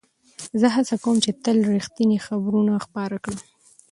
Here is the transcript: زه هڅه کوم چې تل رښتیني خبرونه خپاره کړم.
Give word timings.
زه 0.59 0.67
هڅه 0.75 0.95
کوم 1.03 1.15
چې 1.23 1.31
تل 1.43 1.57
رښتیني 1.73 2.17
خبرونه 2.27 2.73
خپاره 2.85 3.17
کړم. 3.23 3.39